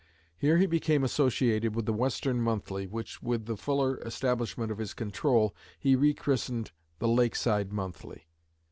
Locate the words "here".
0.35-0.57